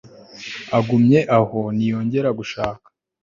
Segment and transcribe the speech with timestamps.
[0.77, 2.87] agumye aho ntiyongere gushaka